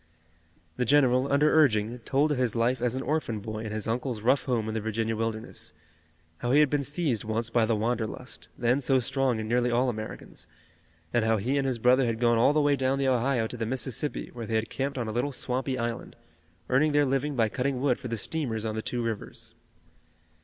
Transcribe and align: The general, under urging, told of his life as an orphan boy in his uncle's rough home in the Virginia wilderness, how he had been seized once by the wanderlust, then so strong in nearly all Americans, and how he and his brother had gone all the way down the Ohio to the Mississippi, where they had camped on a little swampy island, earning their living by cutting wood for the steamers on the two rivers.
The 0.77 0.83
general, 0.83 1.31
under 1.31 1.53
urging, 1.53 1.99
told 1.99 2.31
of 2.31 2.39
his 2.39 2.55
life 2.55 2.81
as 2.81 2.95
an 2.95 3.03
orphan 3.03 3.39
boy 3.39 3.59
in 3.59 3.71
his 3.71 3.87
uncle's 3.87 4.21
rough 4.21 4.45
home 4.45 4.67
in 4.67 4.73
the 4.73 4.81
Virginia 4.81 5.15
wilderness, 5.15 5.73
how 6.39 6.49
he 6.53 6.59
had 6.59 6.71
been 6.71 6.81
seized 6.81 7.23
once 7.23 7.51
by 7.51 7.67
the 7.67 7.75
wanderlust, 7.75 8.49
then 8.57 8.81
so 8.81 8.97
strong 8.97 9.37
in 9.39 9.47
nearly 9.47 9.69
all 9.69 9.89
Americans, 9.89 10.47
and 11.13 11.23
how 11.23 11.37
he 11.37 11.55
and 11.55 11.67
his 11.67 11.77
brother 11.77 12.07
had 12.07 12.19
gone 12.19 12.39
all 12.39 12.51
the 12.51 12.61
way 12.61 12.75
down 12.75 12.97
the 12.97 13.07
Ohio 13.07 13.45
to 13.45 13.57
the 13.57 13.65
Mississippi, 13.67 14.31
where 14.33 14.47
they 14.47 14.55
had 14.55 14.71
camped 14.71 14.97
on 14.97 15.07
a 15.07 15.11
little 15.11 15.31
swampy 15.31 15.77
island, 15.77 16.15
earning 16.67 16.93
their 16.93 17.05
living 17.05 17.35
by 17.35 17.47
cutting 17.47 17.79
wood 17.79 17.99
for 17.99 18.07
the 18.07 18.17
steamers 18.17 18.65
on 18.65 18.73
the 18.73 18.81
two 18.81 19.03
rivers. 19.03 19.53